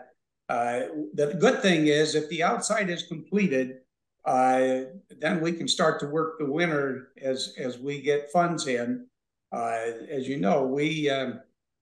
uh, 0.49 0.87
the 1.13 1.37
good 1.39 1.61
thing 1.61 1.87
is 1.87 2.15
if 2.15 2.27
the 2.29 2.43
outside 2.43 2.89
is 2.89 3.03
completed, 3.03 3.77
uh, 4.25 4.81
then 5.19 5.39
we 5.39 5.51
can 5.51 5.67
start 5.67 5.99
to 5.99 6.07
work 6.07 6.39
the 6.39 6.45
winter 6.45 7.09
as, 7.21 7.53
as 7.57 7.77
we 7.79 8.01
get 8.01 8.31
funds 8.31 8.67
in. 8.67 9.07
Uh, 9.53 9.79
as 10.09 10.27
you 10.27 10.37
know, 10.37 10.65
we, 10.65 11.09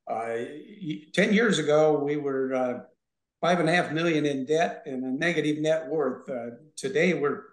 um, 0.09 0.17
uh, 0.17 0.45
ten 1.13 1.33
years 1.33 1.59
ago, 1.59 1.97
we 1.97 2.17
were, 2.17 2.53
uh, 2.53 2.79
five 3.41 3.59
and 3.59 3.69
a 3.69 3.73
half 3.73 3.91
million 3.91 4.25
in 4.25 4.45
debt 4.45 4.83
and 4.85 5.03
a 5.03 5.11
negative 5.11 5.59
net 5.59 5.87
worth. 5.87 6.29
Uh, 6.29 6.55
today, 6.75 7.13
we're 7.13 7.43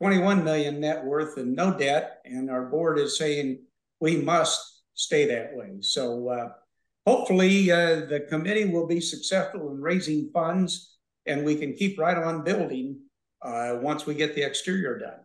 21 0.00 0.42
million 0.42 0.80
net 0.80 1.04
worth 1.04 1.36
and 1.36 1.54
no 1.54 1.76
debt. 1.76 2.20
And 2.24 2.50
our 2.50 2.66
board 2.66 2.98
is 2.98 3.16
saying 3.16 3.60
we 4.00 4.16
must 4.16 4.82
stay 4.94 5.26
that 5.26 5.54
way. 5.54 5.76
So 5.80 6.28
uh, 6.28 6.48
hopefully 7.06 7.70
uh, 7.70 8.06
the 8.06 8.26
committee 8.28 8.64
will 8.64 8.86
be 8.86 9.00
successful 9.00 9.70
in 9.70 9.80
raising 9.80 10.30
funds 10.32 10.96
and 11.26 11.44
we 11.44 11.54
can 11.54 11.72
keep 11.72 12.00
right 12.00 12.16
on 12.16 12.42
building 12.42 12.98
uh, 13.42 13.76
once 13.80 14.04
we 14.04 14.14
get 14.14 14.34
the 14.34 14.42
exterior 14.42 14.98
done. 14.98 15.20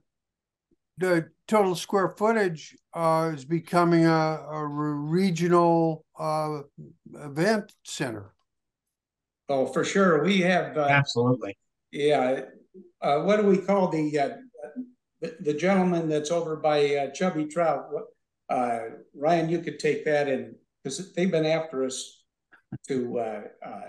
The 0.97 1.29
total 1.47 1.75
square 1.75 2.09
footage, 2.17 2.75
uh, 2.93 3.31
is 3.33 3.45
becoming 3.45 4.05
a, 4.05 4.09
a 4.51 4.65
regional, 4.65 6.03
uh, 6.17 6.61
event 7.13 7.71
center. 7.83 8.33
Oh, 9.49 9.65
for 9.67 9.83
sure. 9.83 10.23
We 10.23 10.41
have, 10.41 10.77
uh, 10.77 10.87
Absolutely. 10.89 11.57
yeah, 11.91 12.41
uh, 13.01 13.19
what 13.21 13.37
do 13.37 13.47
we 13.47 13.57
call 13.59 13.89
the, 13.89 14.19
uh, 14.19 14.29
the, 15.21 15.37
the 15.39 15.53
gentleman 15.53 16.09
that's 16.09 16.31
over 16.31 16.55
by 16.55 16.95
uh, 16.95 17.11
Chubby 17.11 17.45
Trout? 17.45 17.87
What, 17.91 18.05
uh, 18.49 18.79
Ryan, 19.15 19.49
you 19.49 19.59
could 19.59 19.79
take 19.79 20.03
that 20.05 20.27
and, 20.27 20.55
because 20.83 21.13
they've 21.13 21.31
been 21.31 21.45
after 21.45 21.85
us 21.85 22.23
to, 22.87 23.19
uh, 23.19 23.41
uh, 23.65 23.81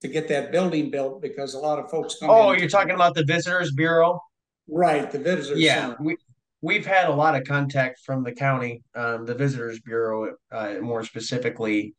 to 0.00 0.08
get 0.08 0.28
that 0.28 0.52
building 0.52 0.90
built 0.90 1.20
because 1.20 1.54
a 1.54 1.58
lot 1.58 1.78
of 1.78 1.90
folks 1.90 2.16
come 2.18 2.30
Oh, 2.30 2.52
you're 2.52 2.68
talking 2.68 2.94
about 2.94 3.14
the 3.14 3.24
Visitors 3.24 3.72
Bureau? 3.72 4.22
Right, 4.68 5.10
the 5.10 5.18
visitors. 5.18 5.58
Yeah, 5.58 5.80
center. 5.80 5.96
we, 6.00 6.16
we've 6.60 6.86
had 6.86 7.08
a 7.08 7.14
lot 7.14 7.36
of 7.36 7.44
contact 7.46 8.00
from 8.04 8.24
the 8.24 8.32
county, 8.32 8.82
um, 8.94 9.26
the 9.26 9.34
Visitors 9.34 9.80
Bureau, 9.80 10.34
uh, 10.50 10.74
more 10.80 11.04
specifically. 11.04 11.94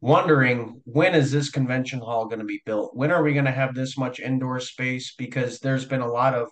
wondering 0.00 0.80
when 0.84 1.14
is 1.14 1.32
this 1.32 1.50
convention 1.50 1.98
hall 2.00 2.26
going 2.26 2.38
to 2.38 2.44
be 2.44 2.62
built? 2.66 2.94
When 2.94 3.10
are 3.10 3.22
we 3.22 3.32
going 3.32 3.46
to 3.46 3.50
have 3.50 3.74
this 3.74 3.96
much 3.98 4.20
indoor 4.20 4.60
space? 4.60 5.14
Because 5.16 5.58
there's 5.58 5.84
been 5.84 6.00
a 6.00 6.06
lot 6.06 6.34
of 6.34 6.48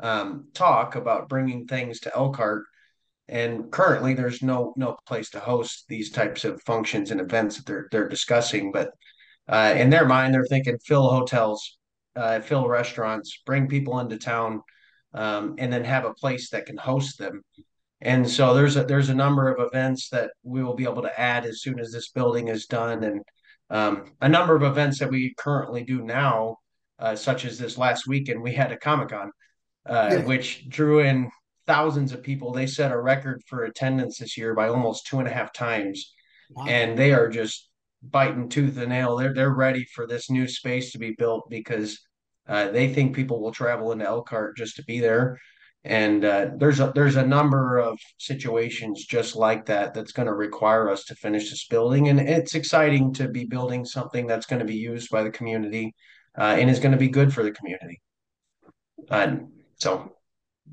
um, 0.00 0.48
talk 0.54 0.96
about 0.96 1.28
bringing 1.28 1.66
things 1.66 2.00
to 2.00 2.14
Elkhart, 2.14 2.64
and 3.28 3.70
currently 3.70 4.14
there's 4.14 4.42
no 4.42 4.74
no 4.76 4.96
place 5.06 5.30
to 5.30 5.40
host 5.40 5.84
these 5.88 6.10
types 6.10 6.44
of 6.44 6.62
functions 6.62 7.10
and 7.10 7.20
events 7.20 7.56
that 7.56 7.66
they're 7.66 7.88
they're 7.92 8.08
discussing. 8.08 8.72
But 8.72 8.90
uh, 9.48 9.74
in 9.76 9.90
their 9.90 10.06
mind, 10.06 10.34
they're 10.34 10.44
thinking 10.46 10.78
fill 10.84 11.08
hotels, 11.08 11.78
uh, 12.16 12.40
fill 12.40 12.68
restaurants, 12.68 13.42
bring 13.46 13.68
people 13.68 14.00
into 14.00 14.18
town, 14.18 14.62
um, 15.14 15.54
and 15.58 15.72
then 15.72 15.84
have 15.84 16.04
a 16.04 16.14
place 16.14 16.50
that 16.50 16.66
can 16.66 16.76
host 16.76 17.18
them. 17.18 17.42
And 18.00 18.28
so 18.28 18.54
there's 18.54 18.76
a 18.76 18.84
there's 18.84 19.10
a 19.10 19.14
number 19.14 19.48
of 19.48 19.64
events 19.64 20.08
that 20.08 20.32
we 20.42 20.62
will 20.64 20.74
be 20.74 20.84
able 20.84 21.02
to 21.02 21.20
add 21.20 21.44
as 21.46 21.62
soon 21.62 21.78
as 21.78 21.92
this 21.92 22.10
building 22.10 22.48
is 22.48 22.66
done, 22.66 23.04
and 23.04 23.20
um, 23.70 24.12
a 24.20 24.28
number 24.28 24.56
of 24.56 24.62
events 24.64 24.98
that 24.98 25.10
we 25.10 25.34
currently 25.38 25.84
do 25.84 26.02
now, 26.02 26.56
uh, 26.98 27.14
such 27.14 27.44
as 27.44 27.58
this 27.58 27.78
last 27.78 28.06
weekend 28.08 28.42
we 28.42 28.52
had 28.52 28.72
a 28.72 28.76
Comic 28.76 29.10
Con, 29.10 29.30
uh, 29.86 30.08
Yeah. 30.12 30.24
which 30.24 30.68
drew 30.68 31.00
in 31.00 31.30
thousands 31.66 32.12
of 32.12 32.24
people. 32.24 32.52
They 32.52 32.66
set 32.66 32.90
a 32.90 33.00
record 33.00 33.40
for 33.46 33.64
attendance 33.64 34.18
this 34.18 34.36
year 34.36 34.52
by 34.52 34.66
almost 34.68 35.06
two 35.06 35.20
and 35.20 35.28
a 35.28 35.32
half 35.32 35.52
times, 35.52 36.12
Wow. 36.50 36.66
and 36.66 36.98
they 36.98 37.12
are 37.12 37.28
just 37.28 37.68
biting 38.02 38.48
tooth 38.48 38.76
and 38.78 38.88
nail. 38.88 39.16
They're 39.16 39.32
they're 39.32 39.54
ready 39.54 39.84
for 39.94 40.08
this 40.08 40.28
new 40.28 40.48
space 40.48 40.90
to 40.90 40.98
be 40.98 41.12
built 41.16 41.48
because 41.48 42.00
uh, 42.48 42.70
they 42.70 42.92
think 42.92 43.14
people 43.14 43.40
will 43.40 43.52
travel 43.52 43.92
into 43.92 44.04
Elkhart 44.04 44.56
just 44.56 44.76
to 44.76 44.84
be 44.84 45.00
there. 45.00 45.38
And 45.84 46.24
uh, 46.24 46.50
there's 46.58 46.78
a 46.78 46.92
there's 46.94 47.16
a 47.16 47.26
number 47.26 47.78
of 47.78 47.98
situations 48.16 49.04
just 49.04 49.34
like 49.34 49.66
that 49.66 49.94
that's 49.94 50.12
going 50.12 50.28
to 50.28 50.34
require 50.34 50.88
us 50.88 51.04
to 51.06 51.16
finish 51.16 51.50
this 51.50 51.66
building, 51.66 52.08
and 52.08 52.20
it's 52.20 52.54
exciting 52.54 53.12
to 53.14 53.26
be 53.28 53.46
building 53.46 53.84
something 53.84 54.28
that's 54.28 54.46
going 54.46 54.60
to 54.60 54.64
be 54.64 54.76
used 54.76 55.10
by 55.10 55.24
the 55.24 55.30
community 55.30 55.92
uh, 56.38 56.56
and 56.56 56.70
is 56.70 56.78
going 56.78 56.92
to 56.92 56.98
be 56.98 57.08
good 57.08 57.34
for 57.34 57.42
the 57.42 57.50
community. 57.50 58.00
And 59.10 59.48
so, 59.74 60.14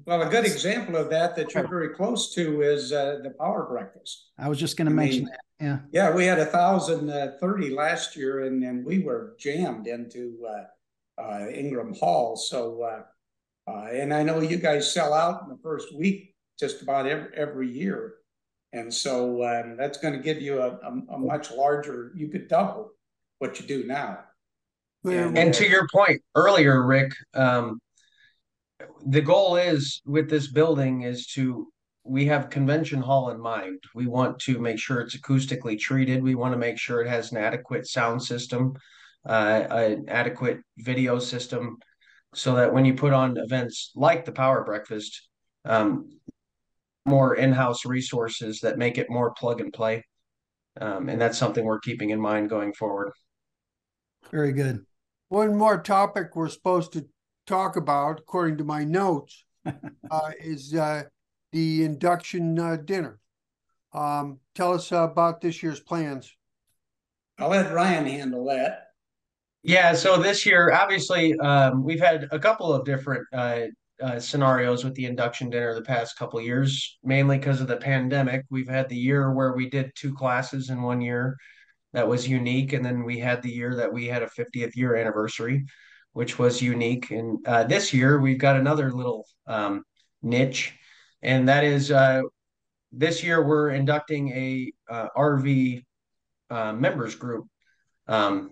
Well, 0.05 0.21
a 0.21 0.29
good 0.29 0.45
example 0.45 0.95
of 0.95 1.09
that 1.09 1.35
that 1.35 1.55
you're 1.55 1.67
very 1.67 1.89
close 1.89 2.33
to 2.35 2.61
is 2.61 2.93
uh, 2.93 3.17
the 3.23 3.31
Power 3.31 3.65
Breakfast. 3.67 4.29
I 4.38 4.47
was 4.47 4.59
just 4.59 4.77
going 4.77 4.89
to 4.89 4.93
mention 4.93 5.23
mean, 5.23 5.31
that. 5.31 5.39
Yeah. 5.59 5.79
Yeah, 5.91 6.15
we 6.15 6.25
had 6.25 6.39
a 6.39 6.45
thousand 6.45 7.09
uh, 7.09 7.31
thirty 7.39 7.71
last 7.71 8.15
year, 8.15 8.45
and 8.45 8.63
and 8.63 8.85
we 8.85 8.99
were 8.99 9.35
jammed 9.39 9.88
into 9.88 10.38
uh, 10.47 10.65
uh, 11.19 11.47
Ingram 11.49 11.93
Hall. 11.93 12.35
So, 12.35 12.81
uh, 12.83 13.03
uh, 13.69 13.88
and 13.91 14.13
I 14.13 14.23
know 14.23 14.39
you 14.39 14.57
guys 14.57 14.93
sell 14.93 15.13
out 15.13 15.43
in 15.43 15.49
the 15.49 15.59
first 15.61 15.95
week 15.95 16.33
just 16.59 16.81
about 16.81 17.05
every 17.07 17.29
every 17.35 17.71
year, 17.71 18.15
and 18.73 18.93
so 18.93 19.43
um, 19.43 19.77
that's 19.77 19.97
going 19.97 20.13
to 20.13 20.19
give 20.19 20.41
you 20.41 20.61
a, 20.61 20.69
a, 20.69 21.01
a 21.13 21.17
much 21.19 21.51
larger. 21.51 22.11
You 22.15 22.29
could 22.29 22.47
double 22.47 22.91
what 23.39 23.59
you 23.59 23.67
do 23.67 23.85
now. 23.85 24.19
Well, 25.03 25.38
and 25.38 25.53
to 25.53 25.67
your 25.67 25.88
point 25.93 26.21
earlier, 26.35 26.85
Rick, 26.85 27.13
um, 27.33 27.79
the 29.05 29.21
goal 29.21 29.55
is 29.55 30.01
with 30.05 30.29
this 30.29 30.51
building 30.51 31.03
is 31.03 31.27
to 31.27 31.71
we 32.03 32.25
have 32.25 32.49
convention 32.49 33.01
hall 33.01 33.29
in 33.29 33.39
mind. 33.39 33.83
We 33.93 34.07
want 34.07 34.39
to 34.39 34.59
make 34.59 34.79
sure 34.79 34.99
it's 34.99 35.15
acoustically 35.15 35.79
treated. 35.79 36.23
We 36.23 36.35
want 36.35 36.53
to 36.53 36.57
make 36.57 36.77
sure 36.77 37.01
it 37.01 37.09
has 37.09 37.31
an 37.31 37.38
adequate 37.38 37.88
sound 37.88 38.23
system, 38.23 38.73
uh, 39.27 39.63
an 39.69 40.05
adequate 40.07 40.59
video 40.77 41.19
system, 41.19 41.77
so 42.33 42.55
that 42.55 42.73
when 42.73 42.85
you 42.85 42.93
put 42.93 43.13
on 43.13 43.38
events 43.38 43.91
like 43.95 44.25
the 44.25 44.31
Power 44.31 44.63
Breakfast, 44.63 45.29
um, 45.65 46.09
more 47.05 47.35
in-house 47.35 47.85
resources 47.85 48.59
that 48.61 48.77
make 48.77 48.97
it 48.97 49.09
more 49.09 49.31
plug 49.31 49.61
and 49.61 49.73
play. 49.73 50.05
Um, 50.79 51.09
and 51.09 51.19
that's 51.19 51.38
something 51.38 51.65
we're 51.65 51.79
keeping 51.79 52.11
in 52.11 52.21
mind 52.21 52.49
going 52.49 52.73
forward. 52.73 53.11
Very 54.31 54.53
good. 54.53 54.85
One 55.29 55.55
more 55.55 55.81
topic 55.81 56.35
we're 56.35 56.49
supposed 56.49 56.93
to 56.93 57.07
talk 57.45 57.75
about, 57.75 58.19
according 58.19 58.57
to 58.57 58.63
my 58.63 58.83
notes, 58.83 59.43
uh, 59.65 60.31
is 60.39 60.73
uh, 60.73 61.03
the 61.51 61.83
induction 61.83 62.57
uh, 62.59 62.77
dinner. 62.77 63.19
Um, 63.91 64.39
tell 64.53 64.73
us 64.73 64.91
uh, 64.91 65.03
about 65.03 65.41
this 65.41 65.63
year's 65.63 65.79
plans. 65.79 66.31
I'll 67.39 67.49
let 67.49 67.73
Ryan 67.73 68.05
handle 68.05 68.45
that. 68.45 68.88
Yeah, 69.63 69.93
so 69.93 70.17
this 70.17 70.45
year, 70.45 70.71
obviously, 70.73 71.37
um, 71.39 71.83
we've 71.83 71.99
had 71.99 72.27
a 72.31 72.39
couple 72.39 72.73
of 72.73 72.85
different 72.85 73.27
uh, 73.33 73.61
uh, 74.01 74.19
scenarios 74.19 74.85
with 74.85 74.95
the 74.95 75.05
induction 75.05 75.49
dinner 75.49 75.73
the 75.73 75.81
past 75.81 76.17
couple 76.17 76.39
years, 76.39 76.97
mainly 77.03 77.37
because 77.37 77.59
of 77.59 77.67
the 77.67 77.75
pandemic. 77.75 78.45
We've 78.49 78.69
had 78.69 78.87
the 78.87 78.95
year 78.95 79.33
where 79.33 79.53
we 79.53 79.69
did 79.69 79.91
two 79.95 80.13
classes 80.13 80.69
in 80.69 80.81
one 80.81 81.01
year 81.01 81.35
that 81.91 82.07
was 82.07 82.27
unique, 82.27 82.71
and 82.71 82.85
then 82.85 83.03
we 83.03 83.19
had 83.19 83.41
the 83.41 83.51
year 83.51 83.75
that 83.75 83.91
we 83.91 84.07
had 84.07 84.23
a 84.23 84.27
50th 84.27 84.77
year 84.77 84.95
anniversary, 84.95 85.65
which 86.13 86.39
was 86.39 86.61
unique. 86.61 87.11
And 87.11 87.45
uh, 87.45 87.65
this 87.65 87.93
year, 87.93 88.19
we've 88.21 88.39
got 88.39 88.55
another 88.55 88.93
little 88.93 89.25
um, 89.45 89.83
niche, 90.21 90.73
and 91.21 91.49
that 91.49 91.65
is 91.65 91.91
uh, 91.91 92.21
this 92.93 93.25
year 93.25 93.45
we're 93.45 93.71
inducting 93.71 94.29
a 94.29 94.71
uh, 94.89 95.07
RV 95.17 95.83
uh, 96.49 96.71
members 96.71 97.15
group. 97.15 97.47
Um, 98.07 98.51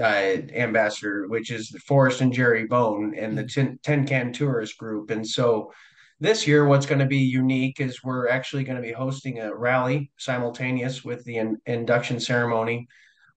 uh, 0.00 0.42
ambassador, 0.54 1.26
which 1.28 1.50
is 1.50 1.70
Forrest 1.86 2.20
and 2.20 2.32
Jerry 2.32 2.66
Bone 2.66 3.14
and 3.16 3.36
the 3.36 3.44
Tin, 3.44 3.78
Tin 3.82 4.06
Can 4.06 4.32
Tourist 4.32 4.78
Group. 4.78 5.10
And 5.10 5.26
so 5.26 5.72
this 6.18 6.46
year, 6.46 6.66
what's 6.66 6.86
going 6.86 6.98
to 6.98 7.06
be 7.06 7.18
unique 7.18 7.80
is 7.80 8.02
we're 8.02 8.28
actually 8.28 8.64
going 8.64 8.76
to 8.76 8.86
be 8.86 8.92
hosting 8.92 9.38
a 9.38 9.54
rally 9.54 10.10
simultaneous 10.18 11.04
with 11.04 11.24
the 11.24 11.36
in, 11.36 11.58
induction 11.66 12.20
ceremony, 12.20 12.88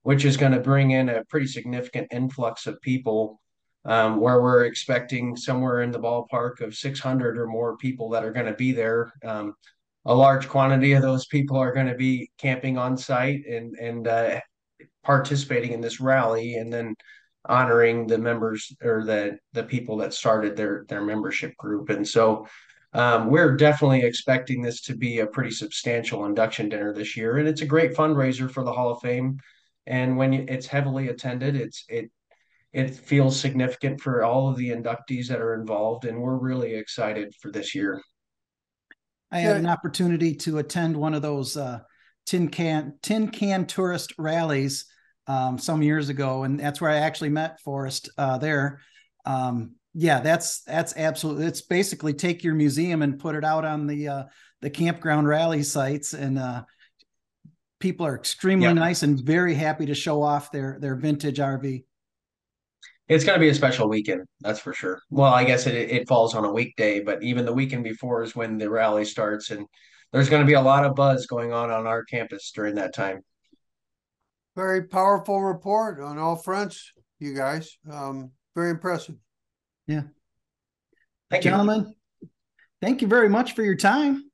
which 0.03 0.25
is 0.25 0.38
going 0.38 0.51
to 0.51 0.60
bring 0.60 0.91
in 0.91 1.10
a 1.10 1.24
pretty 1.25 1.48
significant 1.48 2.08
influx 2.12 2.67
of 2.67 2.82
people. 2.82 3.39
Um, 3.86 4.22
where 4.22 4.41
we're 4.41 4.63
expecting 4.63 5.36
somewhere 5.36 5.82
in 5.82 5.91
the 5.91 6.00
ballpark 6.00 6.62
of 6.62 6.74
600 6.74 7.38
or 7.38 7.48
more 7.48 7.75
people 7.75 8.08
that 8.12 8.24
are 8.24 8.32
going 8.32 8.46
to 8.46 8.53
be 8.53 8.72
there. 8.72 9.12
Um, 9.25 9.55
a 10.05 10.15
large 10.15 10.48
quantity 10.48 10.93
of 10.93 11.01
those 11.01 11.25
people 11.25 11.58
are 11.58 11.74
going 11.74 11.88
to 11.88 11.96
be 11.96 12.32
camping 12.38 12.77
on 12.77 12.96
site 12.96 13.46
and 13.46 13.75
and 13.75 14.08
uh, 14.08 14.39
participating 15.04 15.72
in 15.72 15.82
this 15.82 16.00
rally 16.00 16.56
and 16.56 16.72
then 16.72 16.96
honoring 17.46 18.08
the 18.08 18.18
members 18.18 18.74
or 18.82 19.04
the 19.04 19.38
the 19.52 19.64
people 19.64 19.98
that 19.98 20.14
started 20.14 20.56
their 20.56 20.86
their 20.88 21.02
membership 21.02 21.56
group. 21.58 21.90
And 21.90 22.08
so 22.08 22.48
um, 22.94 23.30
we're 23.30 23.56
definitely 23.56 24.04
expecting 24.04 24.62
this 24.62 24.82
to 24.82 24.96
be 24.96 25.20
a 25.20 25.28
pretty 25.28 25.52
substantial 25.52 26.26
induction 26.26 26.70
dinner 26.70 26.94
this 26.94 27.18
year. 27.18 27.38
And 27.38 27.48
it's 27.48 27.62
a 27.62 27.66
great 27.66 27.94
fundraiser 27.94 28.50
for 28.50 28.64
the 28.64 28.72
hall 28.72 28.92
of 28.92 29.02
fame. 29.02 29.40
And 29.88 30.16
when 30.16 30.34
it's 30.34 30.68
heavily 30.68 31.10
attended 31.10 31.56
it's 31.56 31.84
it 31.90 32.12
it 32.72 32.96
feels 32.96 33.40
significant 33.40 34.02
for 34.02 34.24
all 34.24 34.50
of 34.50 34.58
the 34.58 34.70
inductees 34.70 35.28
that 35.28 35.42
are 35.42 35.54
involved. 35.54 36.06
And 36.06 36.20
we're 36.20 36.38
really 36.38 36.74
excited 36.74 37.36
for 37.40 37.52
this 37.52 37.76
year. 37.76 38.02
I 39.32 39.40
had 39.40 39.58
an 39.58 39.68
opportunity 39.68 40.36
to 40.36 40.60
attend 40.60 40.96
one 40.96 41.14
of 41.14 41.22
those 41.24 41.58
uh, 41.58 41.80
tin 42.26 42.48
can 42.50 42.94
tin 43.02 43.30
can 43.30 43.66
tourist 43.66 44.14
rallies 44.18 44.86
um, 45.27 45.58
some 45.58 45.82
years 45.82 46.10
ago, 46.10 46.44
and 46.44 46.60
that's 46.60 46.82
where 46.82 46.92
I 46.92 46.98
actually 46.98 47.30
met 47.30 47.62
Forrest 47.62 48.10
uh, 48.18 48.38
there. 48.38 48.82
Um, 49.25 49.75
yeah, 49.94 50.20
that's 50.20 50.62
that's 50.63 50.96
absolutely. 50.98 51.46
It's 51.46 51.62
basically 51.62 52.13
take 52.13 52.44
your 52.44 52.56
museum 52.56 53.01
and 53.01 53.20
put 53.20 53.36
it 53.36 53.44
out 53.46 53.65
on 53.65 53.88
the 53.88 54.08
uh, 54.08 54.24
the 54.62 54.70
campground 54.70 55.27
rally 55.27 55.63
sites, 55.63 56.13
and 56.13 56.39
uh, 56.39 56.63
people 57.80 58.06
are 58.06 58.15
extremely 58.15 58.65
Yeah. 58.65 58.74
nice 58.74 59.03
and 59.03 59.20
very 59.20 59.53
happy 59.53 59.86
to 59.88 59.96
show 59.96 60.22
off 60.22 60.51
their 60.51 60.77
their 60.80 60.96
vintage 60.96 61.39
RV. 61.39 61.86
It's 63.10 63.25
going 63.25 63.36
to 63.36 63.39
be 63.39 63.50
a 63.50 63.53
special 63.53 63.89
weekend, 63.89 64.22
that's 64.39 64.60
for 64.60 64.74
sure. 64.74 65.01
Well, 65.10 65.34
I 65.34 65.44
guess 65.44 65.68
it 65.68 65.75
it 65.75 66.08
falls 66.08 66.36
on 66.36 66.46
a 66.46 66.51
weekday, 66.51 67.01
but 67.01 67.22
even 67.22 67.46
the 67.46 67.53
weekend 67.53 67.84
before 67.84 68.24
is 68.24 68.36
when 68.36 68.58
the 68.58 68.70
rally 68.70 69.06
starts, 69.06 69.51
and 69.51 69.65
there's 70.12 70.30
going 70.30 70.42
to 70.42 70.48
be 70.48 70.53
a 70.53 70.62
lot 70.62 70.86
of 70.86 70.96
buzz 70.96 71.25
going 71.27 71.51
on 71.51 71.70
on 71.70 71.86
our 71.86 72.03
campus 72.06 72.51
during 72.56 72.75
that 72.75 72.94
time. 72.96 73.22
Very 74.56 74.84
powerful 74.84 75.42
report 75.42 76.00
on 76.00 76.18
all 76.18 76.36
fronts, 76.36 76.94
you 77.20 77.34
guys. 77.34 77.78
Um, 77.92 78.32
very 78.56 78.70
impressive. 78.70 79.16
Yeah. 79.88 80.04
Thank 81.32 81.44
you. 81.44 81.52
Gentlemen, 81.52 81.96
thank 82.82 83.02
you 83.02 83.08
very 83.08 83.30
much 83.30 83.56
for 83.56 83.64
your 83.64 83.76
time. 83.76 84.30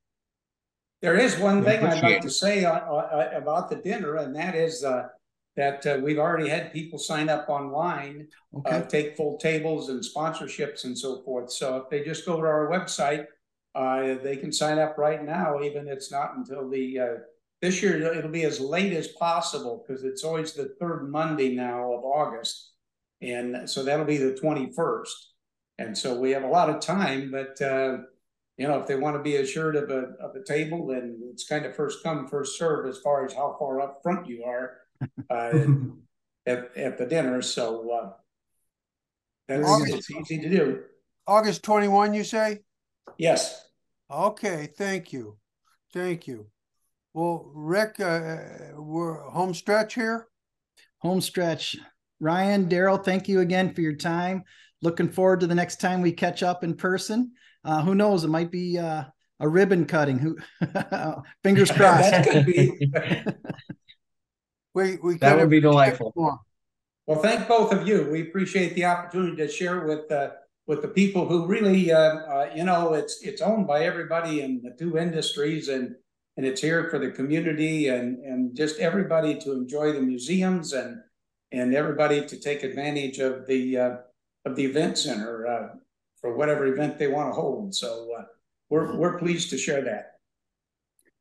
There 1.01 1.15
is 1.15 1.39
one 1.39 1.63
thing 1.63 1.85
I'd 1.85 2.03
like 2.03 2.21
to 2.21 2.29
say 2.29 2.65
uh, 2.65 2.73
uh, 2.73 3.29
about 3.33 3.69
the 3.69 3.77
dinner, 3.77 4.17
and 4.17 4.35
that 4.35 4.53
is 4.53 4.83
uh, 4.83 5.07
that 5.55 5.85
uh, 5.85 5.99
we've 6.03 6.19
already 6.19 6.49
had 6.49 6.73
people 6.73 6.99
sign 6.99 7.29
up 7.29 7.47
online, 7.47 8.27
uh, 8.65 8.81
take 8.81 9.15
full 9.15 9.37
tables 9.37 9.87
and 9.87 10.03
sponsorships 10.03 10.83
and 10.83 10.97
so 10.97 11.21
forth. 11.23 11.51
So 11.51 11.77
if 11.77 11.89
they 11.89 12.03
just 12.03 12.25
go 12.25 12.41
to 12.41 12.47
our 12.47 12.67
website, 12.67 13.25
uh, 13.75 14.15
they 14.21 14.35
can 14.35 14.51
sign 14.51 14.77
up 14.77 14.97
right 14.97 15.23
now. 15.23 15.61
Even 15.61 15.87
it's 15.87 16.11
not 16.11 16.35
until 16.35 16.69
the 16.69 16.99
uh, 16.99 17.05
this 17.61 17.81
year 17.83 18.13
it'll 18.13 18.31
be 18.31 18.43
as 18.43 18.59
late 18.59 18.93
as 18.93 19.07
possible 19.07 19.83
because 19.85 20.03
it's 20.03 20.23
always 20.23 20.53
the 20.53 20.75
third 20.79 21.09
Monday 21.09 21.55
now 21.55 21.93
of 21.93 22.03
August, 22.03 22.71
and 23.21 23.69
so 23.69 23.83
that'll 23.83 24.05
be 24.05 24.17
the 24.17 24.35
twenty 24.35 24.71
first. 24.71 25.33
And 25.77 25.97
so 25.97 26.19
we 26.19 26.31
have 26.31 26.43
a 26.43 26.47
lot 26.47 26.69
of 26.69 26.81
time, 26.81 27.31
but 27.31 27.61
uh, 27.61 27.99
you 28.57 28.67
know, 28.67 28.79
if 28.79 28.87
they 28.87 28.95
want 28.97 29.15
to 29.15 29.23
be 29.23 29.37
assured 29.37 29.75
of 29.75 29.89
a 29.89 30.13
of 30.21 30.35
a 30.35 30.43
table, 30.43 30.87
then 30.87 31.19
it's 31.31 31.47
kind 31.47 31.65
of 31.65 31.75
first 31.75 32.03
come, 32.03 32.27
first 32.27 32.57
serve 32.57 32.85
as 32.87 32.97
far 32.99 33.25
as 33.25 33.33
how 33.33 33.55
far 33.57 33.79
up 33.81 33.99
front 34.03 34.27
you 34.27 34.43
are. 34.43 34.77
uh, 35.29 35.65
at, 36.45 36.75
at 36.75 36.97
the 36.97 37.05
dinner. 37.05 37.41
So 37.41 37.89
uh, 37.91 38.09
that's 39.47 39.67
August- 39.67 39.93
it's 39.93 40.11
easy 40.11 40.41
to 40.41 40.49
do. 40.49 40.83
August 41.27 41.63
twenty-one, 41.63 42.13
you 42.13 42.23
say? 42.23 42.59
Yes. 43.17 43.65
Okay, 44.11 44.67
thank 44.77 45.13
you. 45.13 45.37
Thank 45.93 46.27
you. 46.27 46.47
Well, 47.13 47.51
Rick, 47.53 47.99
uh, 47.99 48.37
we're 48.75 49.19
home 49.29 49.53
stretch 49.53 49.95
here. 49.95 50.27
Home 50.99 51.21
stretch. 51.21 51.75
Ryan, 52.19 52.69
Darryl, 52.69 53.03
thank 53.03 53.27
you 53.27 53.39
again 53.39 53.73
for 53.73 53.81
your 53.81 53.95
time. 53.95 54.43
Looking 54.81 55.09
forward 55.09 55.39
to 55.41 55.47
the 55.47 55.55
next 55.55 55.79
time 55.79 56.01
we 56.01 56.11
catch 56.11 56.43
up 56.43 56.63
in 56.63 56.75
person. 56.75 57.31
Uh, 57.63 57.81
who 57.81 57.95
knows? 57.95 58.23
It 58.23 58.29
might 58.29 58.51
be 58.51 58.77
uh, 58.77 59.03
a 59.39 59.47
ribbon 59.47 59.85
cutting. 59.85 60.19
Who? 60.19 60.37
Fingers 61.43 61.71
crossed. 61.71 62.11
that 62.11 62.29
could 62.29 62.45
be. 62.45 62.91
We, 64.75 64.97
we. 65.03 65.17
That 65.17 65.37
would 65.37 65.49
be 65.49 65.59
delightful. 65.59 66.13
Well, 66.15 67.21
thank 67.21 67.47
both 67.47 67.73
of 67.73 67.87
you. 67.87 68.07
We 68.11 68.21
appreciate 68.21 68.75
the 68.75 68.85
opportunity 68.85 69.35
to 69.37 69.47
share 69.47 69.85
with 69.85 70.11
uh, 70.11 70.29
with 70.67 70.83
the 70.83 70.87
people 70.87 71.27
who 71.27 71.47
really, 71.47 71.91
uh, 71.91 71.97
uh, 71.97 72.49
you 72.55 72.63
know, 72.63 72.93
it's 72.93 73.23
it's 73.23 73.41
owned 73.41 73.65
by 73.65 73.83
everybody 73.83 74.41
in 74.41 74.61
the 74.61 74.75
two 74.77 74.97
industries, 74.97 75.69
and 75.69 75.95
and 76.39 76.47
it's 76.47 76.61
here 76.61 76.89
for 76.89 76.99
the 76.99 77.11
community 77.11 77.89
and 77.89 78.23
and 78.23 78.55
just 78.55 78.79
everybody 78.79 79.37
to 79.37 79.51
enjoy 79.51 79.91
the 79.91 79.99
museums 79.99 80.71
and 80.71 81.01
and 81.51 81.75
everybody 81.75 82.25
to 82.25 82.39
take 82.39 82.63
advantage 82.63 83.19
of 83.19 83.45
the 83.45 83.77
uh, 83.77 83.95
of 84.45 84.55
the 84.55 84.63
event 84.63 84.97
center 84.97 85.45
uh, 85.45 85.67
for 86.21 86.37
whatever 86.37 86.65
event 86.67 86.97
they 86.97 87.07
want 87.07 87.27
to 87.27 87.33
hold. 87.33 87.75
So 87.75 88.09
uh, 88.17 88.23
we're 88.69 88.95
we're 88.95 89.19
pleased 89.19 89.49
to 89.49 89.57
share 89.57 89.81
that. 89.83 90.13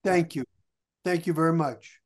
Thank 0.04 0.36
you. 0.36 0.44
Thank 1.04 1.26
you 1.26 1.32
very 1.32 1.52
much. 1.52 1.97